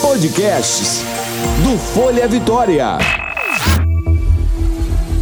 Podcasts 0.00 1.02
do 1.64 1.76
Folha 1.76 2.28
Vitória. 2.28 2.98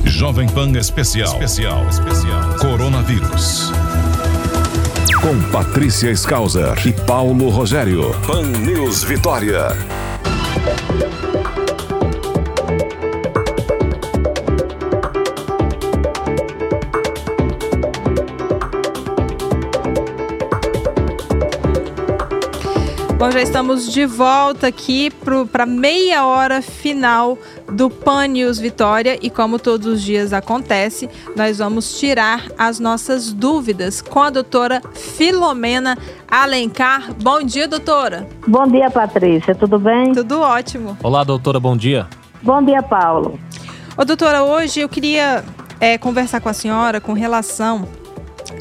Jovem 0.05 0.47
Pan 0.47 0.71
Especial. 0.73 1.33
Especial. 1.33 1.89
Especial. 1.89 2.55
Coronavírus. 2.59 3.73
Com 5.23 5.41
Patrícia 5.51 6.11
Skauser 6.11 6.75
e 6.87 6.93
Paulo 6.93 7.49
Rogério. 7.49 8.15
Pan 8.27 8.43
News 8.43 9.03
Vitória. 9.03 9.69
Bom, 23.25 23.31
já 23.31 23.41
estamos 23.41 23.91
de 23.91 24.05
volta 24.05 24.67
aqui 24.67 25.11
para 25.51 25.65
meia 25.65 26.27
hora 26.27 26.61
final 26.61 27.39
do 27.73 27.89
Pan 27.89 28.27
News 28.27 28.59
Vitória 28.59 29.19
e 29.23 29.31
como 29.31 29.59
todos 29.59 29.87
os 29.87 30.03
dias 30.03 30.35
acontece, 30.35 31.09
nós 31.35 31.57
vamos 31.57 31.99
tirar 31.99 32.45
as 32.59 32.79
nossas 32.79 33.33
dúvidas 33.33 34.03
com 34.03 34.21
a 34.21 34.29
doutora 34.29 34.83
Filomena 34.93 35.97
Alencar. 36.31 37.15
Bom 37.15 37.43
dia, 37.43 37.67
doutora. 37.67 38.29
Bom 38.47 38.67
dia, 38.67 38.91
Patrícia. 38.91 39.55
Tudo 39.55 39.79
bem? 39.79 40.13
Tudo 40.13 40.43
ótimo. 40.43 40.95
Olá, 41.03 41.25
doutora. 41.25 41.59
Bom 41.59 41.79
dia. 41.79 42.07
Bom 42.43 42.63
dia, 42.63 42.83
Paulo. 42.83 43.41
Ô, 43.97 44.05
doutora, 44.05 44.43
hoje 44.45 44.81
eu 44.81 44.89
queria 44.89 45.43
é, 45.81 45.97
conversar 45.97 46.43
com 46.43 46.51
a 46.51 46.53
senhora 46.53 47.01
com 47.01 47.15
relação 47.15 47.89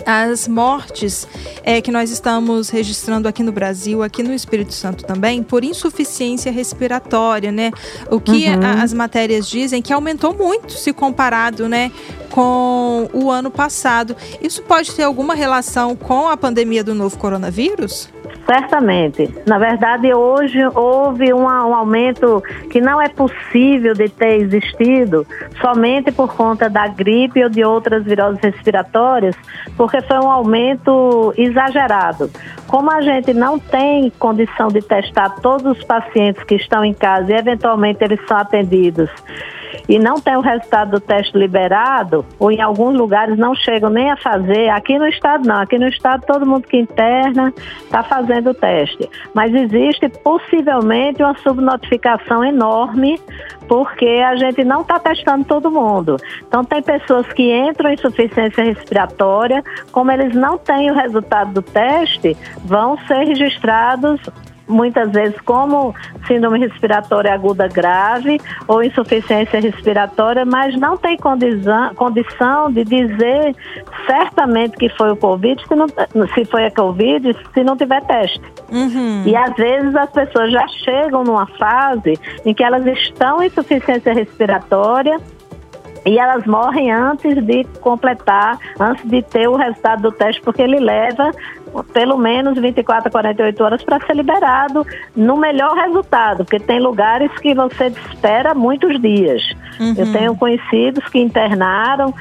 as 0.06 0.48
mortes 0.48 1.28
é, 1.64 1.82
que 1.82 1.92
nós 1.92 2.10
estamos 2.10 2.70
registrando 2.70 3.28
aqui 3.28 3.44
no 3.44 3.52
Brasil, 3.52 4.04
aqui 4.04 4.24
no 4.24 4.34
Espírito 4.34 4.74
Santo 4.74 5.04
também, 5.04 5.44
por 5.44 5.64
insuficiência 5.64 6.52
respiratória, 6.52 7.52
né? 7.52 7.72
O 8.10 8.20
que 8.20 8.48
uhum. 8.50 8.60
a, 8.64 8.84
as 8.84 8.94
matérias 8.94 9.48
dizem 9.48 9.82
que 9.82 9.94
aumentou 9.94 10.34
muito 10.34 10.74
se 10.74 10.94
comparado, 10.94 11.68
né, 11.68 11.92
com 12.30 13.10
o 13.14 13.30
ano 13.30 13.52
passado. 13.52 14.16
Isso 14.42 14.62
pode 14.64 14.92
ter 14.94 15.04
alguma 15.04 15.36
relação 15.36 15.96
com 15.96 16.28
a 16.28 16.36
pandemia 16.36 16.84
do 16.84 16.94
novo 16.94 17.18
coronavírus? 17.18 18.10
Certamente. 18.46 19.34
Na 19.48 19.58
verdade, 19.58 20.14
hoje 20.14 20.60
houve 20.76 21.34
um, 21.34 21.44
um, 21.44 21.76
aumento 21.76 22.44
que 22.70 22.82
não 22.82 23.02
é 23.02 23.08
possível 23.08 23.94
de 23.94 24.10
ter 24.10 24.42
existido 24.42 25.26
somente 25.62 26.12
por 26.12 26.36
conta 26.36 26.70
da 26.70 26.88
gripe 26.88 27.42
ou 27.42 27.50
de 27.50 27.64
outras 27.64 28.04
viroses 28.04 28.40
respiratórias, 28.42 29.36
porque 29.78 30.02
foi 30.02 30.18
um 30.18 30.30
aumento 30.30 31.34
exagerado. 31.38 32.30
Como 32.68 32.92
a 32.92 33.02
gente 33.02 33.34
não 33.34 33.58
tem 33.58 34.12
condição 34.20 34.68
de 34.68 34.82
testar 34.82 35.30
todos 35.42 35.78
os 35.78 35.84
pacientes 35.86 36.44
que 36.44 36.56
estão 36.56 36.84
em 36.84 36.94
casa 36.94 37.32
e 37.32 37.36
eventualmente 37.36 38.04
eles 38.04 38.20
são 38.28 38.38
atendidos 38.38 39.10
e 39.88 40.00
não 40.00 40.16
tem 40.16 40.36
o 40.36 40.42
resultado 40.42 40.92
do 40.92 41.00
teste 41.00 41.38
liberado, 41.38 42.26
ou 42.40 42.52
em 42.52 42.62
alguns 42.62 42.96
lugares 42.96 43.38
não 43.38 43.56
chegam 43.56 43.90
nem 43.90 44.12
a 44.12 44.18
fazer, 44.18 44.70
aqui 44.70 44.98
no 44.98 45.08
estado 45.08 45.48
não, 45.48 45.62
aqui 45.62 45.78
no 45.78 45.88
estado 45.88 46.24
todo 46.26 46.46
mundo 46.46 46.68
que 46.68 46.78
interna 46.78 47.54
está 47.84 48.04
fazendo 48.04 48.52
o 48.52 48.54
teste. 48.54 49.10
Mas 49.34 49.54
existe 49.54 50.10
possivelmente 50.10 51.22
uma 51.22 51.38
subnotificação 51.38 52.44
enorme 52.44 53.20
porque 53.68 54.06
a 54.06 54.36
gente 54.36 54.64
não 54.64 54.82
está 54.82 55.00
testando 55.00 55.46
todo 55.46 55.72
mundo. 55.72 56.18
Então, 56.48 56.64
tem 56.64 56.82
pessoas 56.82 57.26
que 57.34 57.52
entram 57.52 57.90
em 57.90 57.94
insuficiência 57.94 58.64
respiratória, 58.64 59.64
como 59.92 60.12
eles 60.12 60.36
não 60.36 60.58
têm 60.58 60.92
o 60.92 60.94
resultado 60.94 61.54
do 61.54 61.62
teste, 61.62 62.38
vão 62.64 62.98
ser 63.08 63.24
registrados 63.26 64.20
muitas 64.68 65.12
vezes 65.12 65.40
como 65.42 65.94
síndrome 66.28 66.60
respiratória 66.60 67.34
aguda 67.34 67.68
grave 67.68 68.40
ou 68.68 68.84
insuficiência 68.84 69.60
respiratória, 69.60 70.46
mas 70.46 70.76
não 70.78 70.98
tem 70.98 71.18
condição, 71.18 71.94
condição 71.96 72.72
de 72.72 72.84
dizer 72.84 73.56
certamente 74.06 74.78
que 74.78 74.90
foi 74.90 75.12
o 75.12 75.16
Covid, 75.16 75.62
se, 75.68 75.76
não, 75.76 75.88
se 76.34 76.46
foi 76.46 76.66
a 76.66 76.72
Covid, 76.72 77.36
se 77.54 77.64
não 77.64 77.76
tiver 77.76 78.02
teste. 78.06 78.42
Uhum. 78.72 79.24
E 79.26 79.36
às 79.36 79.54
vezes 79.56 79.96
as 79.96 80.10
pessoas 80.10 80.52
já 80.52 80.68
chegam 80.68 81.24
numa 81.24 81.46
fase 81.46 82.20
em 82.46 82.54
que 82.54 82.64
elas 82.64 82.86
estão 82.86 83.42
em 83.42 83.48
insuficiência 83.48 84.14
respiratória 84.14 85.18
e 86.06 86.18
elas 86.20 86.46
morrem 86.46 86.92
antes 86.92 87.42
de 87.46 87.64
completar, 87.80 88.58
antes 88.80 89.06
de 89.06 89.22
ter 89.22 89.48
o 89.48 89.56
resultado 89.56 90.04
do 90.04 90.12
teste, 90.12 90.42
porque 90.42 90.62
ele 90.62 90.80
leva 90.80 91.32
pelo 91.94 92.18
menos 92.18 92.58
24 92.60 93.08
a 93.08 93.12
48 93.12 93.64
horas 93.64 93.84
para 93.84 94.06
ser 94.06 94.16
liberado 94.16 94.86
no 95.16 95.38
melhor 95.38 95.76
resultado, 95.76 96.44
porque 96.46 96.60
tem 96.60 96.80
lugares 96.80 97.32
que 97.40 97.54
você 97.54 97.88
espera 97.88 98.54
muitos 98.54 99.00
dias. 99.02 99.42
Uhum. 99.80 99.96
Eu 99.98 100.12
tenho 100.12 100.36
conhecidos 100.36 101.08
que 101.10 101.20
internaram, 101.20 102.14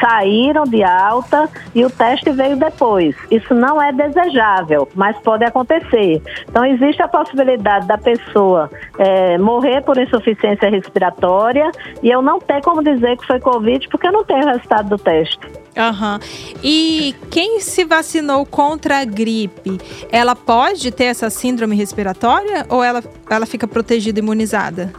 saíram 0.00 0.64
de 0.64 0.82
alta 0.82 1.48
e 1.74 1.84
o 1.84 1.90
teste 1.90 2.30
veio 2.30 2.56
depois. 2.56 3.16
Isso 3.30 3.54
não 3.54 3.80
é 3.80 3.92
desejável, 3.92 4.88
mas 4.94 5.16
pode 5.18 5.44
acontecer. 5.44 6.22
Então, 6.48 6.64
existe 6.64 7.02
a 7.02 7.08
possibilidade 7.08 7.86
da 7.86 7.98
pessoa 7.98 8.70
é, 8.98 9.38
morrer 9.38 9.82
por 9.82 9.98
insuficiência 9.98 10.70
respiratória 10.70 11.70
e 12.02 12.10
eu 12.10 12.22
não 12.22 12.38
ter 12.38 12.62
como 12.62 12.82
dizer 12.82 13.16
que 13.16 13.26
foi 13.26 13.40
Covid 13.40 13.88
porque 13.88 14.06
eu 14.06 14.12
não 14.12 14.24
tenho 14.24 14.44
o 14.44 14.46
resultado 14.46 14.88
do 14.90 14.98
teste. 14.98 15.40
Uhum. 15.78 16.18
E 16.62 17.14
quem 17.30 17.60
se 17.60 17.84
vacinou 17.84 18.44
contra 18.44 19.00
a 19.00 19.04
gripe, 19.04 19.78
ela 20.10 20.34
pode 20.34 20.90
ter 20.90 21.04
essa 21.04 21.30
síndrome 21.30 21.76
respiratória 21.76 22.66
ou 22.68 22.82
ela, 22.82 23.02
ela 23.30 23.46
fica 23.46 23.66
protegida, 23.66 24.18
imunizada? 24.18 24.92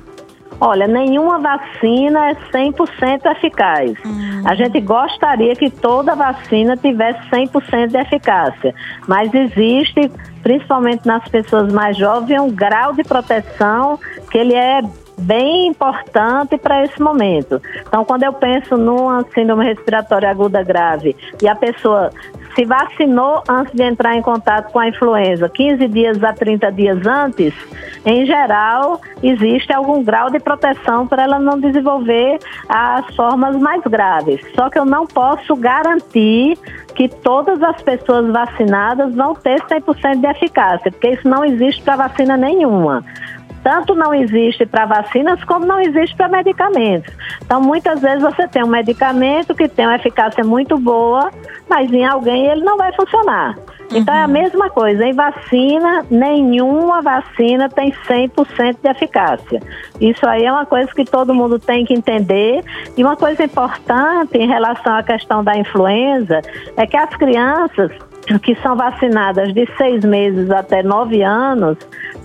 Olha, 0.62 0.88
nenhuma 0.88 1.40
vacina 1.40 2.32
é 2.32 2.36
100% 2.52 3.26
eficaz. 3.32 3.94
Uhum. 4.04 4.44
A 4.46 4.56
gente 4.56 4.82
gostaria 4.82 5.56
que 5.56 5.70
toda 5.70 6.16
vacina 6.16 6.76
tivesse 6.76 7.20
100% 7.30 7.88
de 7.88 7.98
eficácia, 7.98 8.76
mas 9.08 9.34
existe, 9.34 10.12
principalmente 10.44 11.06
nas 11.06 11.26
pessoas 11.30 11.72
mais 11.72 11.96
jovens, 11.96 12.42
um 12.42 12.52
grau 12.52 12.94
de 12.94 13.04
proteção 13.04 13.98
que 14.30 14.38
ele 14.38 14.54
é 14.54 14.82
bem 15.20 15.68
importante 15.68 16.58
para 16.58 16.84
esse 16.84 17.02
momento. 17.02 17.62
Então, 17.88 18.04
quando 18.06 18.24
eu 18.24 18.34
penso 18.34 18.78
numa 18.78 19.26
síndrome 19.34 19.66
respiratória 19.66 20.30
aguda 20.30 20.64
grave 20.64 21.16
e 21.42 21.48
a 21.48 21.56
pessoa 21.56 22.10
se 22.56 22.66
vacinou 22.66 23.44
antes 23.48 23.74
de 23.74 23.84
entrar 23.84 24.16
em 24.16 24.22
contato 24.22 24.72
com 24.72 24.80
a 24.80 24.88
influenza, 24.88 25.48
15 25.48 25.88
dias 25.88 26.24
a 26.24 26.34
30 26.34 26.72
dias 26.72 27.06
antes, 27.06 27.54
em 28.06 28.26
geral, 28.26 29.00
existe 29.22 29.72
algum 29.74 30.04
grau 30.04 30.30
de 30.30 30.40
proteção 30.40 31.08
para 31.08 31.24
ela 31.24 31.40
não 31.40 31.60
desenvolver 31.60 32.40
as 32.68 33.16
formas 33.16 33.56
mais 33.58 33.82
graves. 33.84 34.42
Só 34.56 34.70
que 34.70 34.80
eu 34.80 34.86
não 34.86 35.06
posso 35.06 35.56
garantir 35.56 36.58
que 36.96 37.08
todas 37.08 37.62
as 37.62 37.82
pessoas 37.82 38.30
vacinadas 38.32 39.14
vão 39.16 39.34
ter 39.36 39.62
100% 39.62 40.20
de 40.20 40.28
eficácia, 40.28 40.92
porque 40.92 41.10
isso 41.12 41.28
não 41.28 41.46
existe 41.46 41.82
para 41.82 41.96
vacina 41.96 42.36
nenhuma 42.36 43.04
tanto 43.64 43.96
não 43.96 44.14
existe 44.14 44.66
para 44.66 44.86
vacinas 44.86 45.44
como 45.44 45.66
não 45.66 45.80
existe 45.80 46.16
para 46.16 46.28
medicamentos. 46.28 47.14
Então, 47.44 47.62
muitas 47.62 48.02
vezes 48.02 48.22
você 48.22 48.48
tem 48.48 48.64
um 48.64 48.68
medicamento 48.68 49.56
que 49.56 49.68
tem 49.68 49.86
uma 49.86 49.96
eficácia 49.96 50.44
muito 50.44 50.78
boa, 50.78 51.32
mas 51.70 51.92
em 51.92 52.06
alguém 52.06 52.48
ele 52.48 52.64
não 52.64 52.78
vai 52.78 52.92
funcionar. 52.94 53.56
Então 53.92 54.14
uhum. 54.14 54.20
é 54.20 54.24
a 54.24 54.28
uhum. 54.28 54.34
mesma 54.34 54.70
coisa, 54.70 55.06
em 55.06 55.14
vacina, 55.14 56.06
nenhuma 56.10 57.02
vacina 57.02 57.68
tem 57.70 57.92
100% 57.92 58.78
de 58.82 58.90
eficácia. 58.90 59.62
Isso 60.00 60.28
aí 60.28 60.46
é 60.46 60.52
uma 60.52 60.66
coisa 60.66 60.90
que 60.94 61.04
todo 61.04 61.34
mundo 61.34 61.60
tem 61.60 61.86
que 61.86 61.94
entender. 61.94 62.64
E 62.96 63.04
uma 63.04 63.16
coisa 63.16 63.44
importante 63.44 64.38
em 64.38 64.48
relação 64.48 64.96
à 64.96 65.04
questão 65.04 65.44
da 65.44 65.58
influenza 65.58 66.42
é 66.78 66.86
que 66.86 66.96
as 66.96 67.10
crianças 67.16 67.92
que 68.38 68.54
são 68.62 68.76
vacinadas 68.76 69.54
de 69.54 69.66
seis 69.78 70.04
meses 70.04 70.52
até 70.52 70.84
nove 70.84 71.24
anos, 71.24 71.78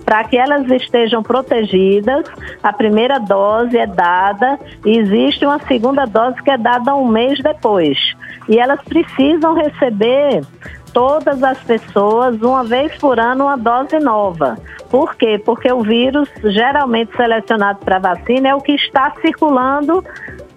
para 0.05 0.23
que 0.25 0.37
elas 0.37 0.69
estejam 0.69 1.23
protegidas, 1.23 2.25
a 2.61 2.71
primeira 2.71 3.17
dose 3.17 3.77
é 3.77 3.87
dada 3.87 4.59
e 4.85 4.97
existe 4.99 5.45
uma 5.45 5.59
segunda 5.59 6.05
dose 6.05 6.41
que 6.43 6.51
é 6.51 6.57
dada 6.57 6.93
um 6.95 7.07
mês 7.07 7.39
depois. 7.41 7.97
E 8.47 8.59
elas 8.59 8.81
precisam 8.83 9.55
receber 9.55 10.43
todas 10.93 11.43
as 11.43 11.57
pessoas, 11.63 12.41
uma 12.41 12.63
vez 12.63 12.95
por 12.97 13.19
ano, 13.19 13.45
uma 13.45 13.57
dose 13.57 13.99
nova. 13.99 14.57
Por 14.89 15.15
quê? 15.15 15.41
Porque 15.43 15.69
o 15.71 15.81
vírus, 15.81 16.29
geralmente 16.43 17.15
selecionado 17.17 17.79
para 17.79 17.99
vacina, 17.99 18.49
é 18.49 18.55
o 18.55 18.61
que 18.61 18.73
está 18.73 19.11
circulando 19.21 20.03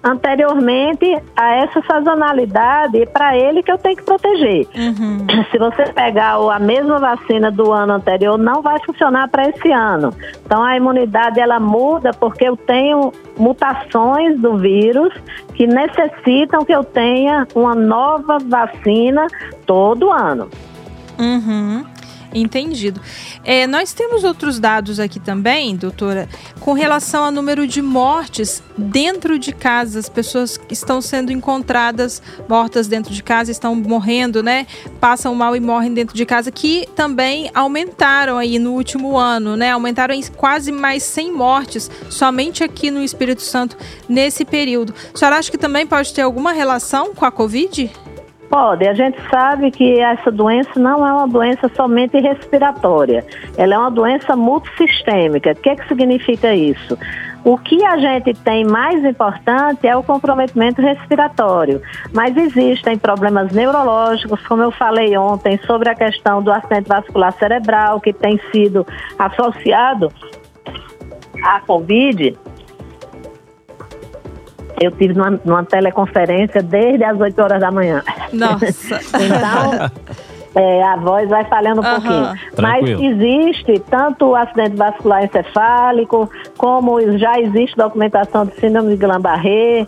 anteriormente 0.02 1.04
a 1.36 1.54
essa 1.56 1.82
sazonalidade, 1.82 3.02
é 3.02 3.06
para 3.06 3.36
ele 3.36 3.62
que 3.62 3.70
eu 3.70 3.78
tenho 3.78 3.96
que 3.96 4.02
proteger. 4.02 4.66
Uhum. 4.74 5.26
Se 5.50 5.58
você 5.58 5.92
pegar 5.92 6.34
a 6.34 6.58
mesma 6.58 6.98
vacina 6.98 7.50
do 7.50 7.72
ano 7.72 7.94
anterior, 7.94 8.38
não 8.38 8.62
vai 8.62 8.78
funcionar 8.84 9.28
para 9.28 9.48
esse 9.48 9.70
ano. 9.72 10.12
Então 10.44 10.62
a 10.62 10.76
imunidade 10.76 11.40
ela 11.40 11.58
muda 11.58 12.10
porque 12.12 12.44
eu 12.44 12.56
tenho 12.56 13.12
mutações 13.36 14.38
do 14.40 14.56
vírus 14.56 15.12
que 15.54 15.66
necessitam 15.66 16.64
que 16.64 16.72
eu 16.72 16.84
tenha 16.84 17.46
uma 17.54 17.74
nova 17.74 18.38
vacina 18.38 19.26
todo 19.66 20.10
ano. 20.10 20.48
Uhum. 21.18 21.84
Entendido. 22.34 23.00
É, 23.42 23.66
nós 23.66 23.92
temos 23.92 24.22
outros 24.22 24.60
dados 24.60 25.00
aqui 25.00 25.19
também, 25.19 25.75
doutora, 25.75 26.28
com 26.60 26.72
relação 26.72 27.25
ao 27.25 27.32
número 27.32 27.66
de 27.66 27.80
mortes 27.80 28.62
dentro 28.76 29.38
de 29.38 29.52
casa. 29.52 29.98
As 29.98 30.08
pessoas 30.08 30.60
estão 30.70 31.00
sendo 31.00 31.32
encontradas 31.32 32.22
mortas 32.48 32.86
dentro 32.86 33.14
de 33.14 33.22
casa, 33.22 33.50
estão 33.50 33.75
morrendo, 33.75 34.42
né? 34.42 34.66
Passam 35.00 35.34
mal 35.34 35.56
e 35.56 35.60
morrem 35.60 35.94
dentro 35.94 36.14
de 36.14 36.26
casa, 36.26 36.50
que 36.50 36.86
também 36.94 37.50
aumentaram 37.54 38.36
aí 38.36 38.58
no 38.58 38.72
último 38.72 39.16
ano, 39.16 39.56
né? 39.56 39.70
Aumentaram 39.72 40.14
em 40.14 40.22
quase 40.36 40.70
mais 40.70 41.02
100 41.02 41.32
mortes 41.32 41.90
somente 42.10 42.62
aqui 42.62 42.90
no 42.90 43.02
Espírito 43.02 43.42
Santo 43.42 43.76
nesse 44.08 44.44
período. 44.44 44.94
A 45.14 45.19
senhora 45.19 45.38
acha 45.38 45.50
que 45.50 45.58
também 45.58 45.86
pode 45.86 46.12
ter 46.12 46.22
alguma 46.22 46.52
relação 46.52 47.14
com 47.14 47.24
a 47.24 47.31
Covid? 47.31 47.90
Pode. 48.48 48.88
A 48.88 48.94
gente 48.94 49.18
sabe 49.30 49.70
que 49.70 50.00
essa 50.00 50.30
doença 50.30 50.80
não 50.80 51.06
é 51.06 51.12
uma 51.12 51.28
doença 51.28 51.70
somente 51.76 52.18
respiratória. 52.18 53.24
Ela 53.56 53.74
é 53.74 53.78
uma 53.78 53.90
doença 53.90 54.34
multissistêmica. 54.34 55.52
O 55.52 55.54
que, 55.54 55.68
é 55.68 55.76
que 55.76 55.86
significa 55.86 56.54
isso? 56.54 56.98
O 57.44 57.56
que 57.56 57.84
a 57.84 57.96
gente 57.98 58.34
tem 58.42 58.64
mais 58.64 59.04
importante 59.04 59.86
é 59.86 59.96
o 59.96 60.02
comprometimento 60.02 60.82
respiratório, 60.82 61.80
mas 62.12 62.36
existem 62.36 62.98
problemas 62.98 63.52
neurológicos, 63.52 64.44
como 64.46 64.62
eu 64.62 64.70
falei 64.72 65.16
ontem, 65.16 65.58
sobre 65.66 65.88
a 65.88 65.94
questão 65.94 66.42
do 66.42 66.50
acidente 66.50 66.88
vascular 66.88 67.32
cerebral, 67.32 68.00
que 68.00 68.12
tem 68.12 68.40
sido 68.50 68.86
associado 69.18 70.12
à 71.44 71.60
Covid, 71.60 72.36
eu 74.80 74.90
tive 74.92 75.14
numa, 75.14 75.40
numa 75.44 75.64
teleconferência 75.64 76.62
desde 76.62 77.04
as 77.04 77.19
8 77.19 77.38
horas 77.40 77.60
da 77.60 77.70
manhã. 77.70 78.02
Nossa. 78.32 79.00
então, 79.19 79.90
é, 80.54 80.82
a 80.82 80.96
voz 80.96 81.28
vai 81.28 81.44
falhando 81.44 81.80
um 81.80 81.84
uhum. 81.84 81.94
pouquinho. 81.94 82.32
Mas 82.60 82.88
existe 82.88 83.78
tanto 83.90 84.26
o 84.26 84.36
acidente 84.36 84.76
vascular 84.76 85.25
encefálico, 85.25 86.30
como 86.56 87.00
já 87.19 87.38
existe 87.40 87.76
documentação 87.76 88.46
de 88.46 88.54
síndrome 88.56 88.90
de 88.90 88.96
Guillain-Barré, 88.96 89.86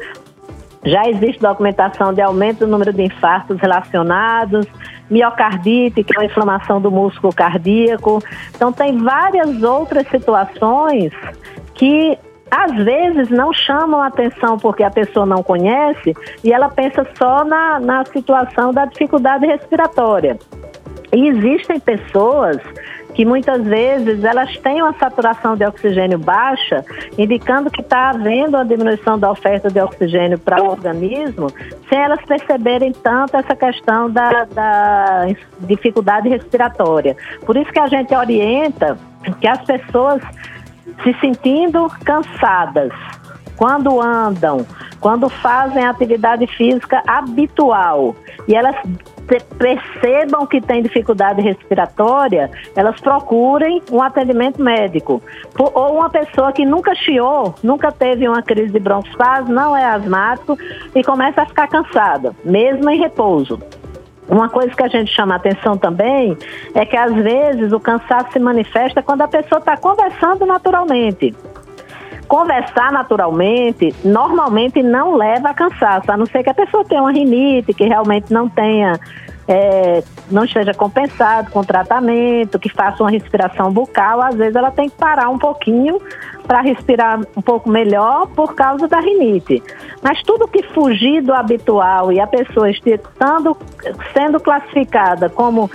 já 0.84 1.08
existe 1.08 1.40
documentação 1.40 2.12
de 2.12 2.22
aumento 2.22 2.60
do 2.60 2.66
número 2.66 2.93
de 2.93 3.02
infartos 3.02 3.58
relacionados, 3.60 4.66
miocardite, 5.10 6.02
que 6.02 6.16
é 6.16 6.20
uma 6.20 6.25
inflamação 6.25 6.81
do 6.81 6.90
músculo 6.90 7.34
cardíaco. 7.34 8.22
Então, 8.54 8.72
tem 8.72 8.96
várias 8.96 9.62
outras 9.62 10.08
situações 10.08 11.12
que 11.75 12.19
às 12.50 12.73
vezes 12.85 13.31
não 13.31 13.52
chamam 13.52 14.02
atenção 14.02 14.58
porque 14.58 14.82
a 14.82 14.91
pessoa 14.91 15.25
não 15.25 15.43
conhece 15.43 16.14
e 16.43 16.52
ela 16.52 16.69
pensa 16.69 17.06
só 17.17 17.44
na, 17.44 17.79
na 17.79 18.05
situação 18.05 18.73
da 18.73 18.85
dificuldade 18.87 19.47
respiratória. 19.47 20.38
E 21.12 21.29
existem 21.29 21.79
pessoas 21.79 22.58
que 23.14 23.25
muitas 23.25 23.64
vezes 23.64 24.23
elas 24.25 24.56
têm 24.58 24.82
uma 24.82 24.94
saturação 24.94 25.56
de 25.56 25.64
oxigênio 25.64 26.19
baixa, 26.19 26.85
indicando 27.19 27.70
que 27.70 27.81
está 27.81 28.11
havendo 28.11 28.56
uma 28.56 28.64
diminuição 28.64 29.19
da 29.19 29.31
oferta 29.31 29.69
de 29.69 29.81
oxigênio 29.81 30.38
para 30.38 30.62
o 30.62 30.70
organismo, 30.70 31.49
sem 31.88 31.99
elas 31.99 32.25
perceberem 32.25 32.93
tanto 32.93 33.37
essa 33.37 33.55
questão 33.56 34.08
da, 34.08 34.44
da 34.44 35.26
dificuldade 35.61 36.29
respiratória. 36.29 37.17
Por 37.44 37.56
isso 37.56 37.70
que 37.73 37.81
a 37.81 37.88
gente 37.88 38.14
orienta 38.14 38.96
que 39.41 39.49
as 39.49 39.62
pessoas 39.64 40.23
se 41.02 41.14
sentindo 41.20 41.88
cansadas, 42.05 42.93
quando 43.56 44.00
andam, 44.00 44.67
quando 45.00 45.29
fazem 45.29 45.85
atividade 45.85 46.47
física 46.47 47.02
habitual 47.06 48.14
e 48.49 48.55
elas 48.55 48.76
percebam 49.58 50.47
que 50.47 50.61
têm 50.61 50.82
dificuldade 50.82 51.41
respiratória, 51.41 52.50
elas 52.75 53.00
procurem 53.00 53.81
um 53.93 54.02
atendimento 54.02 54.61
médico. 54.62 55.23
Ou 55.58 55.99
uma 55.99 56.11
pessoa 56.11 56.52
que 56.52 56.64
nunca 56.64 56.94
chiou, 56.94 57.55
nunca 57.62 57.93
teve 57.93 58.26
uma 58.29 58.43
crise 58.43 58.73
de 58.73 58.81
broncoespasmo, 58.81 59.53
não 59.53 59.76
é 59.76 59.85
asmático 59.85 60.58
e 60.94 61.05
começa 61.05 61.43
a 61.43 61.46
ficar 61.46 61.69
cansada, 61.69 62.35
mesmo 62.44 62.91
em 62.91 62.99
repouso. 62.99 63.61
Uma 64.31 64.49
coisa 64.49 64.73
que 64.75 64.82
a 64.82 64.88
gente 64.88 65.12
chama 65.12 65.35
atenção 65.35 65.77
também 65.77 66.38
é 66.75 66.87
que 66.87 66.97
às 66.97 67.12
vezes 67.12 67.73
o 67.73 67.81
cansaço 67.81 68.32
se 68.32 68.38
manifesta 68.38 69.03
quando 69.03 69.23
a 69.23 69.29
pessoa 69.29 69.59
está 69.59 69.77
conversando 69.77 70.47
naturalmente. 70.47 71.35
Conversar 72.29 72.93
naturalmente 72.93 73.93
normalmente 74.05 74.85
não 74.85 75.17
leva 75.17 75.49
a 75.50 75.55
cansaço, 75.55 76.12
a 76.12 76.17
não 76.17 76.27
ser 76.27 76.44
que 76.44 76.50
a 76.50 76.55
pessoa 76.55 76.85
tenha 76.85 77.03
uma 77.03 77.11
rinite, 77.11 77.75
que 77.75 77.85
realmente 77.85 78.32
não 78.32 78.49
tenha 78.49 79.00
é, 79.49 80.05
não 80.31 80.44
esteja 80.44 80.73
compensado 80.73 81.50
com 81.50 81.65
tratamento, 81.65 82.56
que 82.56 82.69
faça 82.69 83.03
uma 83.03 83.11
respiração 83.11 83.73
bucal, 83.73 84.23
às 84.23 84.37
vezes 84.37 84.55
ela 84.55 84.71
tem 84.71 84.88
que 84.88 84.97
parar 84.97 85.29
um 85.29 85.38
pouquinho 85.38 86.00
para 86.50 86.62
respirar 86.62 87.20
um 87.37 87.41
pouco 87.41 87.70
melhor 87.70 88.26
por 88.35 88.56
causa 88.56 88.88
da 88.88 88.99
rinite. 88.99 89.62
Mas 90.02 90.20
tudo 90.25 90.49
que 90.49 90.64
fugir 90.64 91.23
do 91.23 91.32
habitual 91.32 92.11
e 92.11 92.19
a 92.19 92.26
pessoa 92.26 92.69
estando, 92.69 93.56
sendo 94.12 94.41
classificada 94.41 95.29
como 95.29 95.70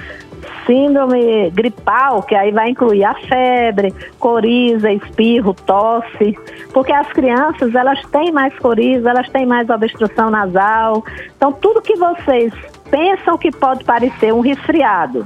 síndrome 0.68 1.50
gripal, 1.52 2.22
que 2.24 2.36
aí 2.36 2.52
vai 2.52 2.72
incluir 2.72 3.06
a 3.06 3.14
febre, 3.14 3.94
coriza, 4.20 4.92
espirro, 4.92 5.54
tosse, 5.54 6.38
porque 6.74 6.92
as 6.92 7.08
crianças 7.08 7.74
elas 7.74 8.02
têm 8.08 8.34
mais 8.34 8.54
coriza, 8.60 9.12
elas 9.12 9.30
têm 9.30 9.46
mais 9.46 9.70
obstrução 9.70 10.30
nasal. 10.30 11.06
Então 11.38 11.54
tudo 11.54 11.82
que 11.82 11.96
vocês 11.96 12.52
pensam 12.92 13.38
que 13.38 13.50
pode 13.50 13.86
parecer 13.86 14.34
um 14.34 14.42
resfriado 14.42 15.26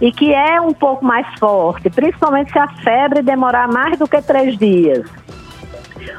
e 0.00 0.10
que 0.10 0.32
é 0.32 0.60
um 0.60 0.72
pouco 0.72 1.04
mais 1.04 1.26
forte, 1.38 1.90
principalmente 1.90 2.52
se 2.52 2.58
a 2.58 2.68
febre 2.68 3.22
demorar 3.22 3.68
mais 3.68 3.98
do 3.98 4.08
que 4.08 4.20
três 4.22 4.56
dias, 4.56 5.06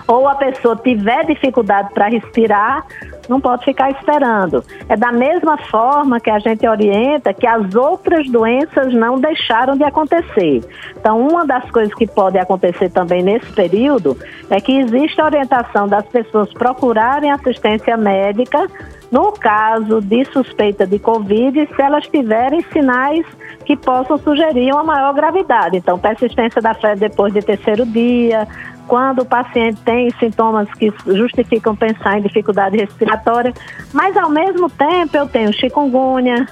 ou 0.07 0.27
a 0.27 0.35
pessoa 0.35 0.75
tiver 0.75 1.25
dificuldade 1.25 1.93
para 1.93 2.07
respirar, 2.07 2.85
não 3.29 3.39
pode 3.39 3.63
ficar 3.63 3.89
esperando. 3.91 4.63
É 4.89 4.97
da 4.97 5.11
mesma 5.11 5.57
forma 5.57 6.19
que 6.19 6.29
a 6.29 6.39
gente 6.39 6.67
orienta 6.67 7.33
que 7.33 7.47
as 7.47 7.73
outras 7.75 8.29
doenças 8.29 8.93
não 8.93 9.19
deixaram 9.19 9.77
de 9.77 9.83
acontecer. 9.83 10.61
Então, 10.99 11.19
uma 11.19 11.45
das 11.45 11.69
coisas 11.71 11.93
que 11.93 12.05
pode 12.05 12.37
acontecer 12.37 12.89
também 12.89 13.23
nesse 13.23 13.51
período 13.53 14.17
é 14.49 14.59
que 14.59 14.79
existe 14.79 15.21
a 15.21 15.25
orientação 15.25 15.87
das 15.87 16.05
pessoas 16.07 16.51
procurarem 16.53 17.31
assistência 17.31 17.95
médica 17.95 18.67
no 19.11 19.33
caso 19.33 19.99
de 19.99 20.23
suspeita 20.25 20.87
de 20.87 20.97
Covid, 20.97 21.67
se 21.75 21.81
elas 21.81 22.07
tiverem 22.07 22.61
sinais 22.71 23.25
que 23.65 23.75
possam 23.75 24.17
sugerir 24.17 24.71
uma 24.71 24.83
maior 24.83 25.13
gravidade. 25.13 25.77
Então, 25.77 25.99
persistência 25.99 26.61
da 26.61 26.73
febre 26.73 27.09
depois 27.09 27.33
do 27.33 27.41
terceiro 27.41 27.85
dia, 27.85 28.47
quando 28.87 29.19
o 29.19 29.25
paciente 29.25 29.81
tem 29.81 30.09
sintomas 30.11 30.67
que 30.75 30.91
justificam 31.07 31.75
pensar 31.75 32.17
em 32.17 32.21
dificuldade 32.21 32.77
respiratória, 32.77 33.53
mas 33.93 34.15
ao 34.15 34.29
mesmo 34.29 34.69
tempo 34.69 35.15
eu 35.15 35.27
tenho 35.27 35.53
chikungunya, 35.53 36.47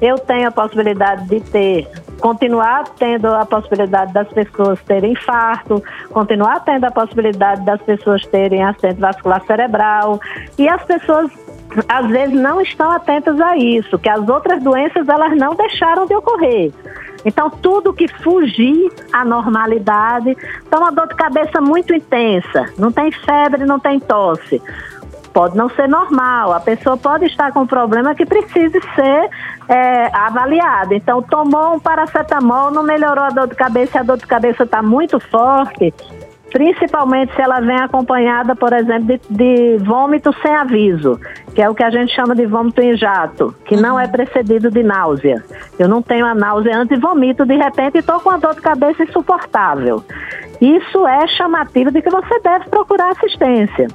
eu 0.00 0.18
tenho 0.18 0.48
a 0.48 0.50
possibilidade 0.50 1.28
de 1.28 1.40
ter, 1.40 1.88
continuar 2.20 2.84
tendo 2.98 3.28
a 3.28 3.46
possibilidade 3.46 4.12
das 4.12 4.28
pessoas 4.28 4.80
terem 4.82 5.12
infarto, 5.12 5.82
continuar 6.10 6.60
tendo 6.64 6.84
a 6.84 6.90
possibilidade 6.90 7.64
das 7.64 7.80
pessoas 7.82 8.26
terem 8.26 8.64
acidente 8.64 9.00
vascular 9.00 9.44
cerebral 9.46 10.20
e 10.58 10.68
as 10.68 10.82
pessoas 10.84 11.30
às 11.88 12.06
vezes 12.08 12.34
não 12.34 12.60
estão 12.60 12.90
atentas 12.90 13.40
a 13.40 13.56
isso, 13.56 13.98
que 13.98 14.08
as 14.08 14.28
outras 14.28 14.62
doenças 14.62 15.08
elas 15.08 15.36
não 15.36 15.54
deixaram 15.54 16.06
de 16.06 16.14
ocorrer. 16.14 16.72
Então, 17.24 17.48
tudo 17.48 17.92
que 17.92 18.08
fugir 18.08 18.90
à 19.12 19.24
normalidade, 19.24 20.36
então 20.66 20.80
uma 20.80 20.90
dor 20.90 21.06
de 21.06 21.14
cabeça 21.14 21.60
muito 21.60 21.94
intensa, 21.94 22.66
não 22.76 22.90
tem 22.90 23.12
febre, 23.12 23.64
não 23.64 23.78
tem 23.78 24.00
tosse. 24.00 24.60
Pode 25.32 25.56
não 25.56 25.70
ser 25.70 25.88
normal, 25.88 26.52
a 26.52 26.60
pessoa 26.60 26.96
pode 26.96 27.24
estar 27.24 27.52
com 27.52 27.60
um 27.60 27.66
problema 27.66 28.14
que 28.14 28.26
precise 28.26 28.78
ser 28.94 29.30
é, 29.66 30.14
avaliado. 30.14 30.92
Então, 30.92 31.22
tomou 31.22 31.76
um 31.76 31.80
paracetamol, 31.80 32.70
não 32.70 32.82
melhorou 32.82 33.24
a 33.24 33.30
dor 33.30 33.46
de 33.46 33.54
cabeça, 33.54 34.00
a 34.00 34.02
dor 34.02 34.18
de 34.18 34.26
cabeça 34.26 34.64
está 34.64 34.82
muito 34.82 35.18
forte, 35.18 35.94
principalmente 36.52 37.34
se 37.34 37.40
ela 37.40 37.60
vem 37.60 37.76
acompanhada, 37.76 38.54
por 38.54 38.72
exemplo, 38.72 39.06
de, 39.06 39.20
de, 39.30 39.78
vômito 39.78 40.30
sem 40.42 40.54
aviso, 40.54 41.18
que 41.54 41.62
é 41.62 41.68
o 41.68 41.74
que 41.74 41.82
a 41.82 41.90
gente 41.90 42.14
chama 42.14 42.34
de 42.34 42.44
vômito 42.44 42.82
em 42.82 42.96
jato, 42.96 43.54
que 43.64 43.74
não 43.74 43.98
é 43.98 44.06
precedido 44.06 44.70
de 44.70 44.82
náusea. 44.82 45.42
Eu 45.78 45.88
não 45.88 46.02
tenho 46.02 46.26
a 46.26 46.34
náusea 46.34 46.76
antes 46.76 46.96
e 46.96 47.00
vomito 47.00 47.46
de 47.46 47.56
repente 47.56 47.96
e 47.96 47.98
estou 48.00 48.20
com 48.20 48.30
a 48.30 48.36
dor 48.36 48.54
de 48.54 48.60
cabeça 48.60 49.02
insuportável. 49.02 50.04
Isso 50.60 51.06
é 51.06 51.26
chamativo 51.26 51.90
de 51.90 52.02
que 52.02 52.10
você 52.10 52.38
deve 52.40 52.68
procurar 52.68 53.10
assistência. 53.10 53.88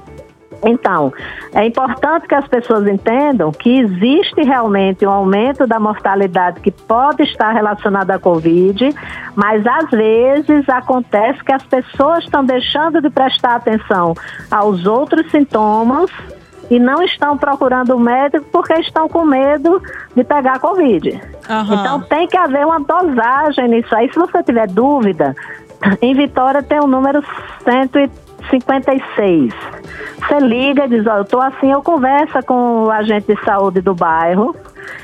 Então, 0.64 1.12
é 1.52 1.64
importante 1.64 2.26
que 2.26 2.34
as 2.34 2.46
pessoas 2.48 2.86
entendam 2.86 3.52
que 3.52 3.78
existe 3.78 4.42
realmente 4.42 5.06
um 5.06 5.10
aumento 5.10 5.66
da 5.66 5.78
mortalidade 5.78 6.60
que 6.60 6.70
pode 6.70 7.22
estar 7.22 7.52
relacionado 7.52 8.10
à 8.10 8.18
Covid, 8.18 8.94
mas 9.36 9.64
às 9.66 9.90
vezes 9.90 10.68
acontece 10.68 11.42
que 11.44 11.52
as 11.52 11.62
pessoas 11.62 12.24
estão 12.24 12.44
deixando 12.44 13.00
de 13.00 13.08
prestar 13.10 13.56
atenção 13.56 14.14
aos 14.50 14.84
outros 14.84 15.30
sintomas 15.30 16.10
e 16.70 16.78
não 16.78 17.02
estão 17.02 17.36
procurando 17.36 17.96
o 17.96 18.00
médico 18.00 18.44
porque 18.52 18.74
estão 18.74 19.08
com 19.08 19.24
medo 19.24 19.82
de 20.14 20.22
pegar 20.22 20.58
Covid. 20.58 21.10
Uhum. 21.10 21.74
Então 21.74 22.00
tem 22.02 22.26
que 22.26 22.36
haver 22.36 22.66
uma 22.66 22.80
dosagem 22.80 23.68
nisso 23.68 23.94
aí. 23.94 24.12
Se 24.12 24.18
você 24.18 24.42
tiver 24.42 24.66
dúvida, 24.68 25.34
em 26.02 26.14
Vitória 26.14 26.62
tem 26.62 26.80
o 26.80 26.86
número 26.86 27.22
156. 27.64 29.54
Você 30.18 30.38
liga 30.40 30.84
e 30.84 30.88
diz, 30.88 31.06
ó, 31.06 31.18
eu 31.18 31.24
tô 31.24 31.40
assim, 31.40 31.70
eu 31.70 31.82
converso 31.82 32.38
com 32.44 32.84
o 32.84 32.90
agente 32.90 33.34
de 33.34 33.44
saúde 33.44 33.80
do 33.80 33.94
bairro 33.94 34.54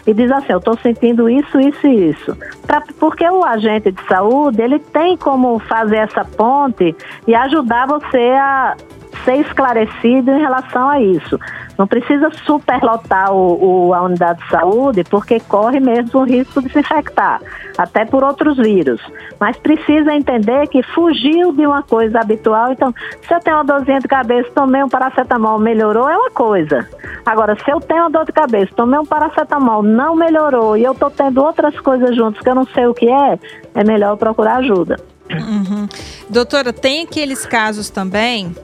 e 0.07 0.13
diz 0.13 0.31
assim, 0.31 0.53
eu 0.53 0.59
estou 0.59 0.77
sentindo 0.79 1.29
isso, 1.29 1.59
isso 1.61 1.87
e 1.87 2.11
isso. 2.11 2.37
Pra, 2.67 2.83
porque 2.99 3.29
o 3.29 3.45
agente 3.45 3.91
de 3.91 4.03
saúde, 4.07 4.61
ele 4.61 4.79
tem 4.79 5.17
como 5.17 5.59
fazer 5.61 5.99
essa 5.99 6.25
ponte 6.25 6.95
e 7.27 7.35
ajudar 7.35 7.87
você 7.87 8.33
a 8.33 8.77
ser 9.25 9.37
esclarecido 9.37 10.31
em 10.31 10.41
relação 10.41 10.89
a 10.89 11.01
isso. 11.01 11.39
Não 11.77 11.87
precisa 11.87 12.31
superlotar 12.47 13.33
o, 13.33 13.89
o, 13.89 13.95
a 13.95 14.03
unidade 14.03 14.43
de 14.43 14.51
saúde, 14.51 15.05
porque 15.05 15.41
corre 15.41 15.81
mesmo 15.81 16.21
o 16.21 16.25
risco 16.25 16.63
de 16.63 16.71
se 16.71 16.79
infectar, 16.79 17.41
até 17.77 18.05
por 18.05 18.23
outros 18.23 18.57
vírus. 18.57 19.01
Mas 19.41 19.57
precisa 19.57 20.15
entender 20.15 20.69
que 20.69 20.83
fugiu 20.83 21.53
de 21.53 21.67
uma 21.67 21.83
coisa 21.83 22.21
habitual. 22.21 22.73
Então, 22.73 22.95
se 23.27 23.35
eu 23.35 23.41
tenho 23.41 23.57
uma 23.57 23.65
dorzinha 23.65 23.99
de 23.99 24.09
cabeça, 24.09 24.51
tomei 24.55 24.83
um 24.83 24.89
paracetamol, 24.89 25.59
melhorou, 25.59 26.09
é 26.09 26.17
uma 26.17 26.31
coisa. 26.31 26.89
Agora, 27.27 27.57
se 27.57 27.71
eu 27.71 27.81
tenho 27.81 28.03
uma 28.03 28.11
dor 28.11 28.25
de 28.25 28.33
cabeça, 28.33 28.73
tomei 28.77 28.99
um 28.99 29.07
paracetamol, 29.07 29.83
não 29.83 30.15
melhorou, 30.15 30.77
e 30.77 30.85
eu 30.85 30.93
estou 30.93 31.11
tendo 31.11 31.43
outras 31.43 31.79
coisas 31.81 32.15
juntos 32.15 32.41
que 32.41 32.49
eu 32.49 32.55
não 32.55 32.67
sei 32.67 32.87
o 32.87 32.95
que 32.95 33.09
é, 33.09 33.39
é 33.75 33.85
melhor 33.85 34.17
procurar 34.17 34.57
ajuda. 34.57 34.97
Uhum. 35.31 35.89
Doutora, 36.29 36.73
tem 36.73 37.03
aqueles 37.03 37.47
casos 37.47 37.89
também 37.89 38.55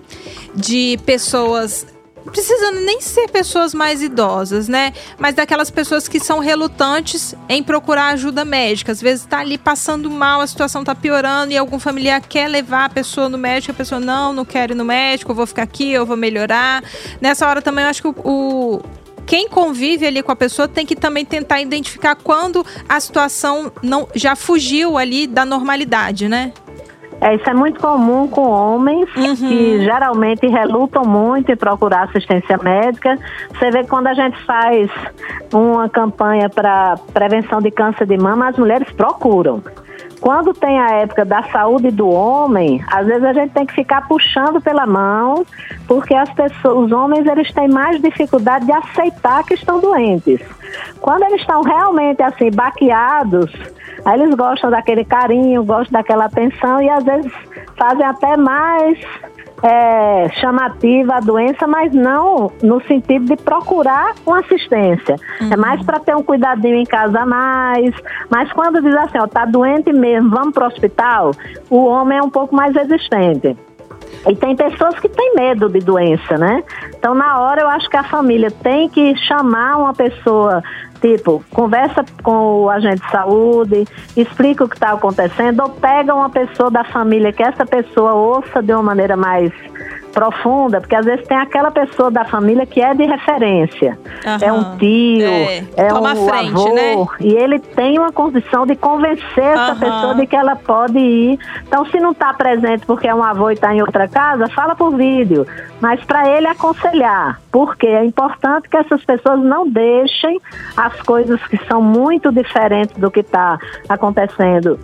de 0.54 0.98
pessoas 1.06 1.86
precisando 2.26 2.80
nem 2.80 3.00
ser 3.00 3.28
pessoas 3.28 3.72
mais 3.74 4.02
idosas, 4.02 4.68
né? 4.68 4.92
Mas 5.18 5.34
daquelas 5.34 5.70
pessoas 5.70 6.08
que 6.08 6.20
são 6.20 6.38
relutantes 6.38 7.34
em 7.48 7.62
procurar 7.62 8.08
ajuda 8.08 8.44
médica. 8.44 8.92
Às 8.92 9.00
vezes 9.00 9.24
está 9.24 9.38
ali 9.38 9.56
passando 9.56 10.10
mal, 10.10 10.40
a 10.40 10.46
situação 10.46 10.82
está 10.82 10.94
piorando 10.94 11.52
e 11.52 11.56
algum 11.56 11.78
familiar 11.78 12.20
quer 12.20 12.48
levar 12.48 12.86
a 12.86 12.88
pessoa 12.88 13.28
no 13.28 13.38
médico, 13.38 13.72
a 13.72 13.74
pessoa 13.74 14.00
não, 14.00 14.32
não 14.32 14.44
quero 14.44 14.72
ir 14.72 14.76
no 14.76 14.84
médico, 14.84 15.30
eu 15.32 15.36
vou 15.36 15.46
ficar 15.46 15.62
aqui, 15.62 15.90
eu 15.90 16.04
vou 16.04 16.16
melhorar. 16.16 16.82
Nessa 17.20 17.48
hora 17.48 17.62
também 17.62 17.84
eu 17.84 17.90
acho 17.90 18.02
que 18.02 18.08
o, 18.08 18.14
o 18.24 18.82
quem 19.26 19.48
convive 19.48 20.06
ali 20.06 20.22
com 20.24 20.32
a 20.32 20.36
pessoa 20.36 20.66
tem 20.66 20.84
que 20.84 20.96
também 20.96 21.24
tentar 21.24 21.60
identificar 21.60 22.16
quando 22.16 22.66
a 22.88 22.98
situação 22.98 23.72
não 23.80 24.08
já 24.12 24.34
fugiu 24.34 24.98
ali 24.98 25.26
da 25.26 25.44
normalidade, 25.44 26.28
né? 26.28 26.52
É, 27.20 27.34
isso 27.34 27.48
é 27.50 27.54
muito 27.54 27.78
comum 27.80 28.26
com 28.28 28.48
homens 28.48 29.08
uhum. 29.14 29.36
que 29.36 29.84
geralmente 29.84 30.46
relutam 30.46 31.04
muito 31.04 31.52
em 31.52 31.56
procurar 31.56 32.04
assistência 32.04 32.56
médica. 32.56 33.18
Você 33.52 33.70
vê 33.70 33.82
que 33.82 33.90
quando 33.90 34.06
a 34.06 34.14
gente 34.14 34.42
faz 34.44 34.90
uma 35.52 35.88
campanha 35.88 36.48
para 36.48 36.96
prevenção 37.12 37.60
de 37.60 37.70
câncer 37.70 38.06
de 38.06 38.16
mama, 38.16 38.48
as 38.48 38.56
mulheres 38.56 38.90
procuram. 38.92 39.62
Quando 40.20 40.52
tem 40.52 40.78
a 40.78 40.90
época 40.96 41.24
da 41.24 41.42
saúde 41.44 41.90
do 41.90 42.08
homem, 42.08 42.82
às 42.90 43.06
vezes 43.06 43.24
a 43.24 43.32
gente 43.32 43.52
tem 43.52 43.64
que 43.64 43.74
ficar 43.74 44.06
puxando 44.06 44.60
pela 44.60 44.86
mão, 44.86 45.46
porque 45.86 46.14
as 46.14 46.30
pessoas, 46.32 46.86
os 46.86 46.92
homens 46.92 47.26
eles 47.26 47.50
têm 47.52 47.68
mais 47.68 48.00
dificuldade 48.00 48.66
de 48.66 48.72
aceitar 48.72 49.42
que 49.44 49.54
estão 49.54 49.80
doentes. 49.80 50.40
Quando 51.00 51.22
eles 51.22 51.40
estão 51.40 51.62
realmente 51.62 52.22
assim 52.22 52.50
baqueados, 52.50 53.50
aí 54.04 54.20
eles 54.20 54.34
gostam 54.34 54.70
daquele 54.70 55.04
carinho, 55.04 55.64
gostam 55.64 56.00
daquela 56.00 56.26
atenção 56.26 56.80
e 56.82 56.88
às 56.88 57.04
vezes 57.04 57.32
fazem 57.76 58.04
até 58.04 58.36
mais 58.36 58.98
é, 59.62 60.28
chamativa 60.40 61.16
a 61.16 61.20
doença, 61.20 61.66
mas 61.66 61.92
não 61.92 62.50
no 62.62 62.80
sentido 62.82 63.26
de 63.26 63.36
procurar 63.36 64.14
uma 64.26 64.40
assistência. 64.40 65.16
É 65.40 65.44
uhum. 65.44 65.52
É 65.52 65.56
mais 65.56 65.82
para 65.84 65.98
ter 66.00 66.16
um 66.16 66.22
cuidadinho 66.22 66.76
em 66.76 66.84
casa 66.84 67.20
a 67.20 67.26
mais. 67.26 67.94
Mas 68.28 68.52
quando 68.52 68.82
diz 68.82 68.94
assim, 68.94 69.18
ó, 69.18 69.26
tá 69.26 69.44
doente 69.44 69.92
mesmo, 69.92 70.30
vamos 70.30 70.54
para 70.54 70.64
o 70.64 70.68
hospital, 70.68 71.32
o 71.68 71.84
homem 71.84 72.18
é 72.18 72.22
um 72.22 72.30
pouco 72.30 72.54
mais 72.54 72.74
resistente. 72.74 73.56
E 74.28 74.36
tem 74.36 74.54
pessoas 74.54 74.98
que 74.98 75.08
têm 75.08 75.34
medo 75.34 75.68
de 75.68 75.80
doença, 75.80 76.36
né? 76.36 76.62
Então, 76.96 77.14
na 77.14 77.40
hora, 77.40 77.62
eu 77.62 77.68
acho 77.68 77.88
que 77.88 77.96
a 77.96 78.04
família 78.04 78.50
tem 78.50 78.88
que 78.88 79.16
chamar 79.16 79.76
uma 79.78 79.94
pessoa 79.94 80.62
Tipo, 81.00 81.42
conversa 81.50 82.04
com 82.22 82.64
o 82.64 82.70
agente 82.70 83.02
de 83.02 83.10
saúde, 83.10 83.88
explica 84.14 84.64
o 84.64 84.68
que 84.68 84.76
está 84.76 84.92
acontecendo, 84.92 85.60
ou 85.62 85.70
pega 85.70 86.14
uma 86.14 86.28
pessoa 86.28 86.70
da 86.70 86.84
família 86.84 87.32
que 87.32 87.42
essa 87.42 87.64
pessoa 87.64 88.12
ouça 88.12 88.62
de 88.62 88.72
uma 88.74 88.82
maneira 88.82 89.16
mais 89.16 89.50
profunda, 90.10 90.80
porque 90.80 90.94
às 90.94 91.04
vezes 91.04 91.26
tem 91.26 91.36
aquela 91.36 91.70
pessoa 91.70 92.10
da 92.10 92.24
família 92.24 92.66
que 92.66 92.80
é 92.80 92.94
de 92.94 93.04
referência. 93.04 93.98
É 94.40 94.52
um 94.52 94.76
tio, 94.76 95.26
é, 95.26 95.64
é 95.76 95.94
um 95.94 96.28
frente, 96.28 96.50
avô, 96.50 96.74
né? 96.74 97.06
e 97.20 97.34
ele 97.34 97.58
tem 97.58 97.98
uma 97.98 98.12
condição 98.12 98.66
de 98.66 98.76
convencer 98.76 99.44
uhum. 99.44 99.52
essa 99.52 99.76
pessoa 99.76 100.14
de 100.14 100.26
que 100.26 100.36
ela 100.36 100.56
pode 100.56 100.98
ir. 100.98 101.38
Então, 101.66 101.84
se 101.86 101.98
não 101.98 102.12
está 102.12 102.32
presente 102.34 102.84
porque 102.86 103.08
é 103.08 103.14
um 103.14 103.22
avô 103.22 103.50
e 103.50 103.54
está 103.54 103.74
em 103.74 103.80
outra 103.80 104.08
casa, 104.08 104.48
fala 104.48 104.74
por 104.74 104.96
vídeo. 104.96 105.46
Mas 105.80 106.02
para 106.04 106.28
ele 106.28 106.46
aconselhar, 106.46 107.40
porque 107.50 107.86
é 107.86 108.04
importante 108.04 108.68
que 108.68 108.76
essas 108.76 109.02
pessoas 109.04 109.40
não 109.40 109.68
deixem 109.68 110.40
as 110.76 111.00
coisas 111.02 111.40
que 111.46 111.56
são 111.66 111.80
muito 111.80 112.30
diferentes 112.30 112.96
do 112.96 113.10
que 113.10 113.20
está 113.20 113.58
acontecendo 113.88 114.78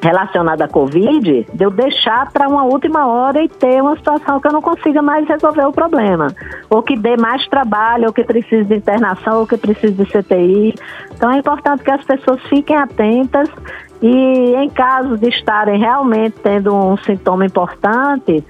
relacionada 0.00 0.64
à 0.64 0.68
Covid, 0.68 1.46
de 1.52 1.64
eu 1.64 1.70
deixar 1.70 2.30
para 2.32 2.48
uma 2.48 2.64
última 2.64 3.06
hora 3.06 3.42
e 3.42 3.48
ter 3.48 3.82
uma 3.82 3.96
situação 3.96 4.40
que 4.40 4.48
eu 4.48 4.52
não 4.52 4.62
consiga 4.62 5.02
mais 5.02 5.28
resolver 5.28 5.64
o 5.66 5.72
problema. 5.72 6.28
Ou 6.70 6.82
que 6.82 6.96
dê 6.96 7.16
mais 7.16 7.46
trabalho, 7.48 8.06
ou 8.06 8.12
que 8.12 8.24
precise 8.24 8.64
de 8.64 8.76
internação, 8.76 9.40
ou 9.40 9.46
que 9.46 9.56
precise 9.56 9.92
de 9.92 10.06
CTI. 10.06 10.74
Então 11.14 11.30
é 11.30 11.38
importante 11.38 11.82
que 11.82 11.90
as 11.90 12.04
pessoas 12.04 12.40
fiquem 12.48 12.76
atentas 12.76 13.48
e 14.02 14.54
em 14.54 14.70
caso 14.70 15.18
de 15.18 15.28
estarem 15.28 15.78
realmente 15.78 16.36
tendo 16.42 16.74
um 16.74 16.96
sintoma 16.96 17.44
importante, 17.44 18.42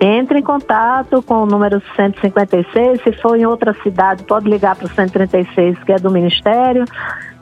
entre 0.00 0.38
em 0.38 0.42
contato 0.42 1.22
com 1.22 1.42
o 1.42 1.46
número 1.46 1.82
156. 1.94 3.02
Se 3.02 3.12
for 3.20 3.36
em 3.36 3.44
outra 3.44 3.74
cidade, 3.82 4.22
pode 4.24 4.48
ligar 4.48 4.76
para 4.76 4.86
o 4.86 4.88
136, 4.88 5.84
que 5.84 5.92
é 5.92 5.96
do 5.96 6.10
Ministério, 6.10 6.84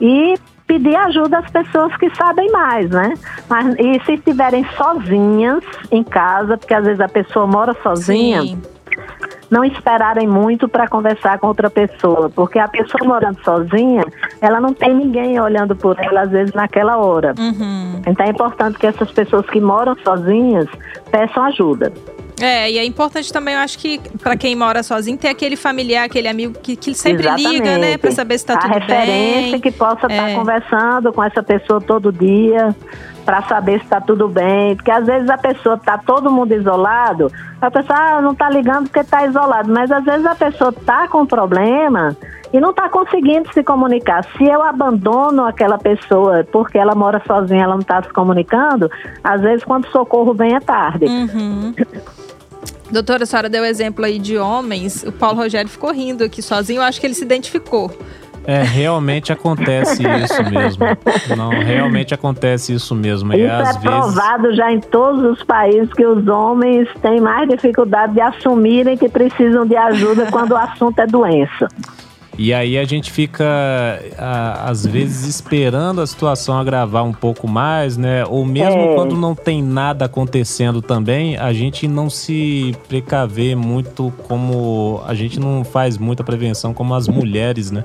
e 0.01 0.35
pedir 0.67 0.95
ajuda 0.95 1.39
às 1.39 1.49
pessoas 1.49 1.95
que 1.95 2.13
sabem 2.15 2.51
mais, 2.51 2.89
né? 2.89 3.13
Mas, 3.49 3.73
e 3.79 4.05
se 4.05 4.13
estiverem 4.13 4.65
sozinhas 4.75 5.63
em 5.89 6.03
casa, 6.03 6.57
porque 6.57 6.73
às 6.73 6.85
vezes 6.85 6.99
a 6.99 7.07
pessoa 7.07 7.47
mora 7.47 7.75
sozinha. 7.81 8.41
Sim. 8.41 8.61
Não 9.49 9.63
esperarem 9.63 10.27
muito 10.27 10.67
para 10.67 10.89
conversar 10.89 11.39
com 11.39 11.47
outra 11.47 11.69
pessoa, 11.69 12.29
porque 12.29 12.59
a 12.59 12.67
pessoa 12.67 13.07
morando 13.07 13.41
sozinha, 13.45 14.03
ela 14.41 14.59
não 14.59 14.73
tem 14.73 14.93
ninguém 14.93 15.39
olhando 15.39 15.73
por 15.73 15.97
ela, 15.97 16.21
às 16.21 16.29
vezes, 16.29 16.53
naquela 16.53 16.97
hora. 16.97 17.33
Uhum. 17.39 18.01
Então 18.05 18.25
é 18.25 18.29
importante 18.29 18.77
que 18.77 18.85
essas 18.85 19.09
pessoas 19.09 19.45
que 19.45 19.61
moram 19.61 19.95
sozinhas 20.03 20.67
peçam 21.09 21.43
ajuda. 21.43 21.93
É, 22.39 22.71
e 22.71 22.77
é 22.77 22.85
importante 22.85 23.33
também, 23.33 23.55
eu 23.55 23.61
acho 23.61 23.79
que 23.79 23.99
para 24.21 24.37
quem 24.37 24.55
mora 24.55 24.83
sozinho, 24.83 25.17
ter 25.17 25.29
aquele 25.29 25.55
familiar, 25.55 26.05
aquele 26.05 26.27
amigo 26.27 26.53
que, 26.61 26.75
que 26.75 26.93
sempre 26.93 27.23
Exatamente. 27.23 27.49
liga, 27.49 27.77
né, 27.77 27.97
para 27.97 28.11
saber 28.11 28.37
se 28.37 28.43
está 28.43 28.57
tudo 28.57 28.69
bem. 28.69 28.77
A 28.77 28.99
referência 28.99 29.59
que 29.59 29.71
possa 29.71 30.05
estar 30.05 30.07
tá 30.07 30.13
é. 30.13 30.33
tá 30.33 30.39
conversando 30.39 31.13
com 31.13 31.23
essa 31.23 31.41
pessoa 31.41 31.81
todo 31.81 32.11
dia 32.11 32.75
para 33.25 33.41
saber 33.43 33.79
se 33.79 33.85
está 33.85 33.99
tudo 33.99 34.29
bem, 34.29 34.75
porque 34.75 34.91
às 34.91 35.05
vezes 35.05 35.29
a 35.29 35.37
pessoa 35.37 35.75
está 35.75 35.97
todo 35.97 36.31
mundo 36.31 36.53
isolado, 36.53 37.29
a 37.59 37.71
pessoa 37.71 37.97
ah, 37.99 38.21
não 38.21 38.31
está 38.31 38.49
ligando 38.49 38.83
porque 38.83 38.99
está 38.99 39.25
isolado, 39.25 39.69
mas 39.73 39.91
às 39.91 40.03
vezes 40.05 40.25
a 40.25 40.35
pessoa 40.35 40.69
está 40.69 41.07
com 41.07 41.25
problema 41.25 42.15
e 42.53 42.59
não 42.59 42.69
está 42.69 42.87
conseguindo 42.87 43.51
se 43.51 43.63
comunicar. 43.63 44.23
Se 44.37 44.45
eu 44.45 44.61
abandono 44.61 45.43
aquela 45.45 45.77
pessoa 45.77 46.47
porque 46.51 46.77
ela 46.77 46.95
mora 46.95 47.21
sozinha, 47.27 47.63
ela 47.63 47.73
não 47.73 47.81
está 47.81 48.01
se 48.01 48.13
comunicando, 48.13 48.89
às 49.23 49.41
vezes 49.41 49.63
quando 49.63 49.85
o 49.85 49.91
socorro 49.91 50.33
vem 50.33 50.55
é 50.55 50.59
tarde. 50.59 51.05
Uhum. 51.05 51.73
Doutora, 52.91 53.23
a 53.23 53.25
senhora 53.25 53.49
deu 53.49 53.65
exemplo 53.65 54.05
aí 54.05 54.17
de 54.17 54.37
homens. 54.37 55.03
O 55.03 55.11
Paulo 55.11 55.37
Rogério 55.37 55.69
ficou 55.69 55.91
rindo 55.91 56.23
aqui 56.23 56.41
sozinho. 56.41 56.79
Eu 56.79 56.83
acho 56.83 56.99
que 56.99 57.07
ele 57.07 57.13
se 57.13 57.23
identificou. 57.23 57.91
É, 58.45 58.63
realmente 58.63 59.33
acontece 59.33 60.03
isso 60.23 60.43
mesmo. 60.49 60.85
Não, 61.35 61.49
realmente 61.49 62.13
acontece 62.13 62.73
isso 62.73 62.95
mesmo. 62.95 63.33
Isso 63.33 63.41
e 63.41 63.45
às 63.45 63.59
é 63.59 63.63
vezes... 63.65 63.81
provado 63.81 64.55
já 64.55 64.71
em 64.71 64.79
todos 64.79 65.21
os 65.31 65.43
países 65.43 65.91
que 65.91 66.05
os 66.05 66.25
homens 66.29 66.87
têm 67.01 67.19
mais 67.19 67.49
dificuldade 67.49 68.13
de 68.13 68.21
assumirem 68.21 68.95
que 68.95 69.09
precisam 69.09 69.65
de 69.65 69.75
ajuda 69.75 70.27
quando 70.31 70.51
o 70.51 70.57
assunto 70.57 70.97
é 70.99 71.05
doença. 71.05 71.67
E 72.37 72.53
aí 72.53 72.77
a 72.77 72.85
gente 72.85 73.11
fica, 73.11 73.45
às 74.63 74.85
vezes, 74.85 75.27
esperando 75.27 76.01
a 76.01 76.07
situação 76.07 76.57
agravar 76.57 77.03
um 77.03 77.13
pouco 77.13 77.47
mais, 77.47 77.97
né? 77.97 78.23
Ou 78.25 78.45
mesmo 78.45 78.79
é. 78.79 78.95
quando 78.95 79.15
não 79.15 79.33
tem 79.33 79.63
nada 79.63 80.05
acontecendo 80.05 80.81
também, 80.81 81.35
a 81.35 81.51
gente 81.51 81.87
não 81.87 82.09
se 82.09 82.75
precaver 82.87 83.55
muito 83.55 84.13
como. 84.27 85.01
A 85.07 85.15
gente 85.15 85.39
não 85.39 85.63
faz 85.63 85.97
muita 85.97 86.23
prevenção 86.23 86.75
como 86.75 86.93
as 86.93 87.07
mulheres, 87.07 87.71
né? 87.71 87.83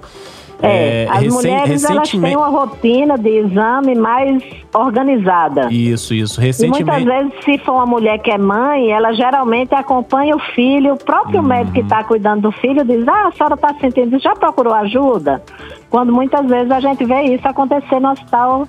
É, 0.63 1.05
é 1.05 1.09
as 1.11 1.23
recém, 1.23 1.31
mulheres 1.31 1.83
recentemente... 1.83 2.17
elas 2.17 2.23
têm 2.23 2.37
uma 2.37 2.49
rotina 2.49 3.19
de 3.19 3.29
exame 3.29 3.95
mais 3.97 4.43
organizada. 4.75 5.69
Isso, 5.71 6.15
isso. 6.15 6.41
Recentemente... 6.41 6.83
E 6.83 6.85
muitas 6.85 7.05
vezes, 7.05 7.45
se 7.45 7.59
for 7.65 7.75
uma 7.75 7.87
mulher 7.87 8.19
que 8.19 8.31
é 8.31 8.39
mãe, 8.39 8.91
ela 8.91 9.13
geralmente 9.13 9.75
acompanha 9.75 10.37
o 10.37 10.39
filho, 10.55 10.95
o 10.95 10.97
próprio 10.97 11.41
uhum. 11.41 11.47
médico 11.47 11.73
que 11.73 11.81
está 11.81 12.05
cuidando 12.05 12.43
do 12.43 12.53
filho 12.53 12.85
diz, 12.85 13.07
ah, 13.09 13.29
a 13.29 13.33
senhora 13.33 13.55
está 13.55 13.75
sentindo, 13.81 14.19
já 14.19 14.35
procurou 14.35 14.73
ajuda? 14.75 15.43
Quando 15.91 16.13
muitas 16.13 16.47
vezes 16.47 16.71
a 16.71 16.81
gente 16.81 17.05
vê 17.05 17.23
isso 17.23 17.47
acontecer 17.47 18.01
no 18.01 18.11
hospital 18.11 18.67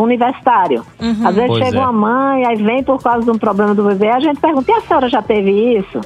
universitário. 0.00 0.84
Uhum. 1.00 1.26
Às 1.26 1.34
vezes 1.34 1.48
pois 1.48 1.64
chega 1.64 1.78
é. 1.78 1.80
uma 1.80 1.92
mãe, 1.92 2.46
aí 2.46 2.56
vem 2.56 2.82
por 2.82 3.02
causa 3.02 3.24
de 3.24 3.30
um 3.30 3.38
problema 3.38 3.74
do 3.74 3.84
bebê, 3.84 4.08
a 4.08 4.20
gente 4.20 4.40
pergunta, 4.40 4.70
e 4.70 4.74
a 4.74 4.80
senhora 4.80 5.08
já 5.08 5.22
teve 5.22 5.50
isso? 5.78 6.00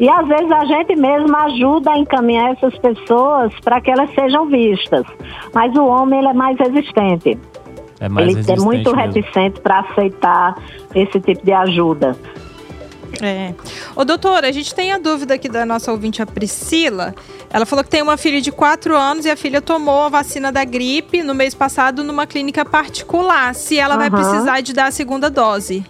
E 0.00 0.08
às 0.08 0.26
vezes 0.28 0.50
a 0.50 0.64
gente 0.64 0.94
mesmo 0.96 1.36
ajuda 1.36 1.92
a 1.92 1.98
encaminhar 1.98 2.52
essas 2.52 2.76
pessoas 2.78 3.52
para 3.60 3.80
que 3.80 3.90
elas 3.90 4.08
sejam 4.14 4.46
vistas. 4.46 5.04
Mas 5.52 5.74
o 5.76 5.84
homem 5.84 6.20
ele 6.20 6.28
é 6.28 6.34
mais 6.34 6.56
resistente. 6.58 7.38
É 8.00 8.08
mais 8.08 8.28
ele 8.28 8.52
é 8.52 8.56
muito 8.56 8.94
mesmo. 8.94 9.12
reticente 9.14 9.60
para 9.60 9.80
aceitar 9.80 10.56
esse 10.94 11.20
tipo 11.20 11.44
de 11.44 11.52
ajuda. 11.52 12.16
É. 13.20 13.54
Ô, 13.96 14.04
doutora, 14.04 14.48
a 14.48 14.52
gente 14.52 14.74
tem 14.74 14.92
a 14.92 14.98
dúvida 14.98 15.34
aqui 15.34 15.48
da 15.48 15.64
nossa 15.64 15.90
ouvinte, 15.90 16.22
a 16.22 16.26
Priscila. 16.26 17.14
Ela 17.50 17.66
falou 17.66 17.82
que 17.82 17.90
tem 17.90 18.02
uma 18.02 18.16
filha 18.16 18.40
de 18.40 18.52
4 18.52 18.96
anos 18.96 19.24
e 19.24 19.30
a 19.30 19.36
filha 19.36 19.60
tomou 19.60 20.02
a 20.02 20.08
vacina 20.08 20.52
da 20.52 20.64
gripe 20.64 21.22
no 21.22 21.34
mês 21.34 21.54
passado 21.54 22.04
numa 22.04 22.26
clínica 22.26 22.64
particular. 22.64 23.54
Se 23.54 23.78
ela 23.78 23.94
uhum. 23.94 24.00
vai 24.00 24.10
precisar 24.10 24.60
de 24.60 24.72
dar 24.72 24.86
a 24.86 24.90
segunda 24.90 25.30
dose. 25.30 25.84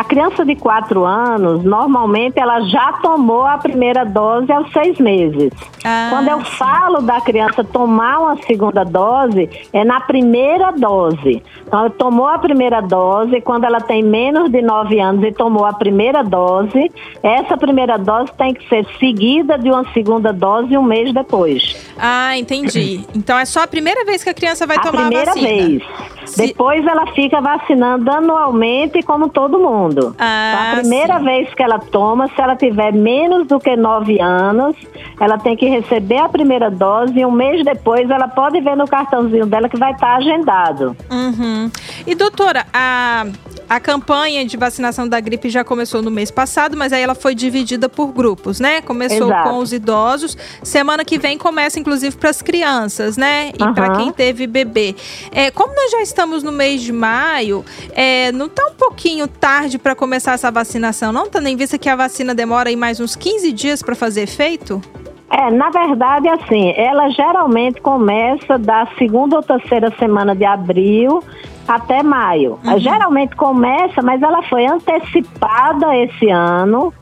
A 0.00 0.04
criança 0.04 0.46
de 0.46 0.56
4 0.56 1.04
anos, 1.04 1.62
normalmente, 1.62 2.38
ela 2.38 2.60
já 2.62 2.94
tomou 3.02 3.44
a 3.44 3.58
primeira 3.58 4.02
dose 4.02 4.50
aos 4.50 4.72
seis 4.72 4.98
meses. 4.98 5.52
Ah, 5.84 6.06
Quando 6.08 6.28
eu 6.28 6.38
sim. 6.38 6.52
falo 6.52 7.02
da 7.02 7.20
criança 7.20 7.62
tomar 7.62 8.18
uma 8.18 8.36
segunda 8.44 8.82
dose, 8.82 9.50
é 9.74 9.84
na 9.84 10.00
primeira 10.00 10.70
dose. 10.70 11.42
Então, 11.66 11.80
ela 11.80 11.90
tomou 11.90 12.26
a 12.26 12.38
primeira 12.38 12.80
dose, 12.80 13.42
quando 13.42 13.64
ela 13.64 13.78
tem 13.78 14.02
menos 14.02 14.50
de 14.50 14.62
9 14.62 14.98
anos 14.98 15.22
e 15.22 15.32
tomou 15.32 15.66
a 15.66 15.74
primeira 15.74 16.24
dose, 16.24 16.90
essa 17.22 17.58
primeira 17.58 17.98
dose 17.98 18.32
tem 18.38 18.54
que 18.54 18.66
ser 18.70 18.86
seguida 18.98 19.58
de 19.58 19.68
uma 19.68 19.84
segunda 19.92 20.32
dose 20.32 20.78
um 20.78 20.82
mês 20.82 21.12
depois. 21.12 21.76
Ah, 21.98 22.38
entendi. 22.38 23.04
Então, 23.14 23.38
é 23.38 23.44
só 23.44 23.64
a 23.64 23.66
primeira 23.66 24.02
vez 24.06 24.24
que 24.24 24.30
a 24.30 24.34
criança 24.34 24.66
vai 24.66 24.78
a 24.78 24.80
tomar 24.80 25.08
a 25.08 25.10
vacina? 25.10 25.30
A 25.30 25.32
primeira 25.34 25.68
vez. 25.68 25.82
Se... 26.30 26.46
Depois 26.46 26.86
ela 26.86 27.06
fica 27.08 27.40
vacinando 27.40 28.10
anualmente, 28.10 29.02
como 29.02 29.28
todo 29.28 29.58
mundo. 29.58 30.14
Ah, 30.18 30.52
então, 30.52 30.72
a 30.72 30.80
primeira 30.80 31.18
sim. 31.18 31.24
vez 31.24 31.54
que 31.54 31.62
ela 31.62 31.78
toma, 31.78 32.28
se 32.28 32.40
ela 32.40 32.54
tiver 32.54 32.92
menos 32.92 33.48
do 33.48 33.58
que 33.58 33.76
9 33.76 34.20
anos, 34.20 34.76
ela 35.20 35.38
tem 35.38 35.56
que 35.56 35.66
receber 35.66 36.18
a 36.18 36.28
primeira 36.28 36.70
dose 36.70 37.18
e 37.18 37.26
um 37.26 37.32
mês 37.32 37.64
depois 37.64 38.08
ela 38.08 38.28
pode 38.28 38.60
ver 38.60 38.76
no 38.76 38.86
cartãozinho 38.86 39.46
dela 39.46 39.68
que 39.68 39.76
vai 39.76 39.92
estar 39.92 40.16
agendado. 40.16 40.96
Uhum. 41.10 41.70
E 42.06 42.14
doutora, 42.14 42.64
a, 42.72 43.26
a 43.70 43.78
campanha 43.78 44.44
de 44.44 44.56
vacinação 44.56 45.08
da 45.08 45.20
gripe 45.20 45.48
já 45.48 45.62
começou 45.62 46.02
no 46.02 46.10
mês 46.10 46.28
passado, 46.28 46.76
mas 46.76 46.92
aí 46.92 47.02
ela 47.02 47.14
foi 47.14 47.36
dividida 47.36 47.88
por 47.88 48.08
grupos, 48.08 48.58
né? 48.58 48.82
Começou 48.82 49.28
Exato. 49.28 49.48
com 49.48 49.58
os 49.58 49.72
idosos. 49.72 50.36
Semana 50.60 51.04
que 51.04 51.16
vem 51.16 51.38
começa, 51.38 51.78
inclusive, 51.78 52.16
para 52.16 52.30
as 52.30 52.42
crianças, 52.42 53.16
né? 53.16 53.52
E 53.56 53.62
uhum. 53.62 53.72
para 53.72 53.90
quem 53.90 54.10
teve 54.10 54.48
bebê. 54.48 54.96
É, 55.30 55.52
como 55.52 55.72
nós 55.72 55.92
já 55.92 56.02
estamos 56.02 56.42
no 56.42 56.50
mês 56.50 56.82
de 56.82 56.92
maio, 56.92 57.64
é, 57.92 58.32
não 58.32 58.46
está 58.46 58.66
um 58.66 58.74
pouquinho 58.74 59.28
tarde 59.28 59.78
para 59.78 59.94
começar 59.94 60.32
essa 60.32 60.50
vacinação, 60.50 61.12
não? 61.12 61.28
Tendo 61.28 61.46
em 61.46 61.54
vista 61.54 61.78
que 61.78 61.88
a 61.88 61.94
vacina 61.94 62.34
demora 62.34 62.70
aí 62.70 62.76
mais 62.76 62.98
uns 62.98 63.14
15 63.14 63.52
dias 63.52 63.84
para 63.84 63.94
fazer 63.94 64.22
efeito? 64.22 64.82
É, 65.30 65.48
na 65.48 65.70
verdade, 65.70 66.28
assim, 66.28 66.72
ela 66.76 67.08
geralmente 67.10 67.80
começa 67.80 68.58
da 68.58 68.88
segunda 68.98 69.36
ou 69.36 69.42
terceira 69.44 69.92
semana 69.96 70.34
de 70.34 70.44
abril 70.44 71.22
até 71.66 72.02
maio. 72.02 72.58
Uhum. 72.64 72.78
Geralmente 72.78 73.36
começa, 73.36 74.02
mas 74.02 74.22
ela 74.22 74.42
foi 74.42 74.66
antecipada 74.66 75.96
esse 75.96 76.28
ano 76.30 76.92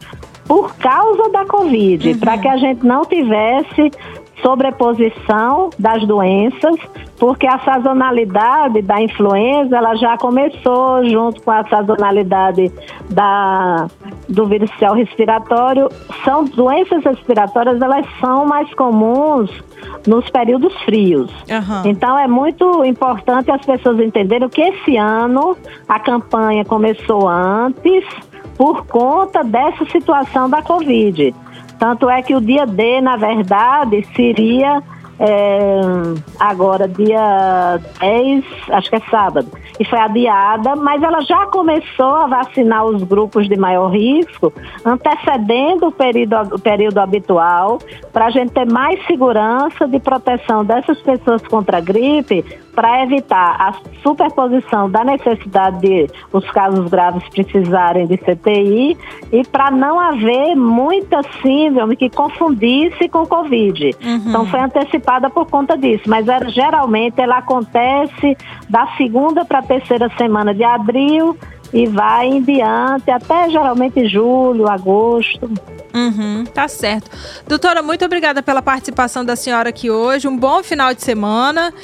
por 0.47 0.75
causa 0.77 1.29
da 1.31 1.45
Covid, 1.45 2.11
uhum. 2.11 2.19
para 2.19 2.39
que 2.39 2.49
a 2.49 2.57
gente 2.57 2.85
não 2.85 3.05
tivesse 3.05 3.91
sobreposição 4.43 5.71
das 5.79 6.07
doenças, 6.07 6.77
porque 7.19 7.47
a 7.47 7.59
sazonalidade 7.61 8.83
da 8.83 9.01
influenza 9.01 9.77
ela 9.77 9.95
já 9.97 10.17
começou 10.17 11.05
junto 11.09 11.43
com 11.43 11.51
a 11.51 11.67
sazonalidade 11.69 12.73
da, 13.11 13.87
do 14.29 14.47
vírus 14.47 14.71
respiratório. 14.95 15.89
São 16.25 16.45
doenças 16.45 17.05
respiratórias, 17.05 17.81
elas 17.81 18.07
são 18.21 18.47
mais 18.47 18.73
comuns 18.75 19.51
nos 20.07 20.29
períodos 20.31 20.73
frios. 20.83 21.31
Uhum. 21.31 21.91
Então 21.91 22.19
é 22.19 22.29
muito 22.29 22.85
importante 22.85 23.51
as 23.51 23.65
pessoas 23.65 23.99
entenderem 24.01 24.49
que 24.49 24.61
esse 24.61 24.97
ano 24.97 25.57
a 25.89 25.99
campanha 25.99 26.65
começou 26.65 27.29
antes 27.29 28.05
por 28.57 28.85
conta 28.87 29.45
dessa 29.45 29.85
situação 29.87 30.51
da 30.51 30.61
Covid. 30.61 31.33
Tanto 31.79 32.11
é 32.11 32.23
que 32.23 32.35
o 32.35 32.41
dia 32.41 32.67
D, 32.67 33.01
na 33.01 33.17
verdade, 33.17 34.07
seria 34.15 34.83
é, 35.21 35.81
agora, 36.39 36.87
dia 36.87 37.81
10, 37.99 38.45
acho 38.71 38.89
que 38.89 38.97
é 38.97 39.01
sábado, 39.11 39.49
e 39.79 39.85
foi 39.85 39.99
adiada, 39.99 40.77
mas 40.77 41.03
ela 41.03 41.21
já 41.23 41.47
começou 41.47 42.15
a 42.15 42.27
vacinar 42.27 42.85
os 42.85 43.03
grupos 43.03 43.49
de 43.49 43.57
maior 43.57 43.89
risco, 43.89 44.53
antecedendo 44.85 45.89
o 45.89 45.93
período, 45.93 46.55
o 46.55 46.59
período 46.59 46.99
habitual, 46.99 47.79
para 48.13 48.27
a 48.27 48.31
gente 48.31 48.53
ter 48.53 48.71
mais 48.71 49.05
segurança 49.07 49.89
de 49.89 49.99
proteção 49.99 50.65
dessas 50.65 51.01
pessoas 51.03 51.43
contra 51.43 51.79
a 51.79 51.81
gripe, 51.81 52.45
para 52.79 53.03
evitar 53.03 53.57
a 53.59 53.73
superposição 54.05 54.89
da 54.89 55.03
necessidade 55.03 55.81
de 55.81 56.07
os 56.33 56.49
casos 56.53 56.89
graves 56.89 57.29
precisarem 57.29 58.07
de 58.07 58.17
CTI 58.17 58.97
e 59.33 59.45
para 59.49 59.69
não 59.73 59.99
haver 59.99 60.55
muita 60.55 61.21
síndrome 61.43 61.97
que 61.97 62.09
confundisse 62.09 63.09
com 63.09 63.27
Covid. 63.27 63.97
Uhum. 64.01 64.23
Então 64.29 64.47
foi 64.47 64.61
antecipada 64.61 65.29
por 65.29 65.51
conta 65.51 65.77
disso, 65.77 66.05
mas 66.07 66.29
era, 66.29 66.49
geralmente 66.51 67.21
ela 67.21 67.39
acontece 67.39 68.37
da 68.71 68.87
segunda 68.97 69.45
para 69.45 69.59
a 69.59 69.63
terceira 69.63 70.09
semana 70.17 70.55
de 70.55 70.63
abril 70.63 71.37
e 71.73 71.85
vai 71.85 72.29
em 72.29 72.41
diante 72.41 73.11
até 73.11 73.51
geralmente 73.51 74.09
julho, 74.09 74.69
agosto. 74.69 75.51
Uhum, 75.93 76.45
tá 76.45 76.69
certo. 76.69 77.11
Doutora, 77.47 77.83
muito 77.83 78.05
obrigada 78.05 78.41
pela 78.41 78.63
participação 78.63 79.25
da 79.25 79.35
senhora 79.35 79.71
aqui 79.71 79.91
hoje. 79.91 80.29
Um 80.29 80.37
bom 80.37 80.63
final 80.63 80.95
de 80.95 81.03
semana. 81.03 81.75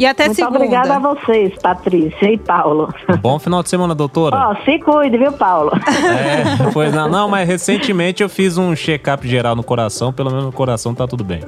E 0.00 0.06
até 0.06 0.24
Muito 0.24 0.36
segunda. 0.36 0.56
obrigada 0.56 0.96
a 0.96 0.98
vocês, 0.98 1.52
Patrícia 1.60 2.32
e 2.32 2.38
Paulo. 2.38 2.88
Bom 3.20 3.38
final 3.38 3.62
de 3.62 3.68
semana, 3.68 3.94
doutora. 3.94 4.34
Ó, 4.34 4.52
oh, 4.52 4.64
se 4.64 4.78
cuide, 4.78 5.18
viu, 5.18 5.30
Paulo? 5.30 5.70
É, 5.74 6.70
pois 6.72 6.94
não. 6.94 7.06
Não, 7.06 7.28
mas 7.28 7.46
recentemente 7.46 8.22
eu 8.22 8.28
fiz 8.30 8.56
um 8.56 8.74
check-up 8.74 9.28
geral 9.28 9.54
no 9.54 9.62
coração, 9.62 10.10
pelo 10.10 10.30
menos 10.30 10.46
no 10.46 10.52
coração 10.52 10.94
tá 10.94 11.06
tudo 11.06 11.22
bem. 11.22 11.40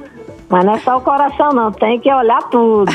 Mas 0.53 0.65
não 0.65 0.75
é 0.75 0.79
só 0.81 0.97
o 0.97 1.01
coração, 1.01 1.49
não. 1.49 1.71
Tem 1.71 1.99
que 1.99 2.13
olhar 2.13 2.43
tudo. 2.51 2.91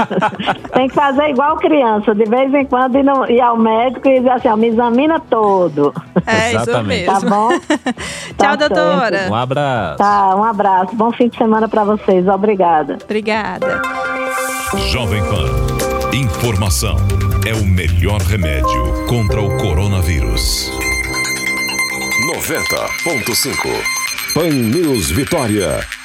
tem 0.72 0.88
que 0.88 0.94
fazer 0.94 1.28
igual 1.28 1.56
criança. 1.56 2.14
De 2.14 2.24
vez 2.24 2.54
em 2.54 2.64
quando 2.64 2.96
ir, 2.96 3.02
no, 3.02 3.30
ir 3.30 3.38
ao 3.38 3.54
médico 3.58 4.08
e 4.08 4.16
dizer 4.16 4.30
assim, 4.30 4.48
ó, 4.48 4.56
me 4.56 4.68
examina 4.68 5.20
todo. 5.20 5.92
É, 6.26 6.54
Exatamente. 6.54 7.02
isso 7.02 7.12
mesmo. 7.12 7.20
Tá 7.20 7.36
bom? 7.36 7.48
Tchau, 8.38 8.56
tá 8.56 8.56
doutora. 8.56 9.18
Certo. 9.18 9.30
Um 9.30 9.34
abraço. 9.34 9.98
Tá, 9.98 10.34
um 10.34 10.42
abraço. 10.42 10.96
Bom 10.96 11.12
fim 11.12 11.28
de 11.28 11.36
semana 11.36 11.68
para 11.68 11.84
vocês. 11.84 12.26
Obrigada. 12.26 12.96
Obrigada. 13.04 13.82
Jovem 14.90 15.22
Pan. 15.24 16.16
Informação 16.16 16.96
é 17.46 17.52
o 17.52 17.62
melhor 17.62 18.22
remédio 18.22 19.06
contra 19.06 19.38
o 19.38 19.54
coronavírus. 19.58 20.72
90.5 22.38 24.32
Pan 24.32 24.48
News 24.48 25.10
Vitória. 25.10 25.99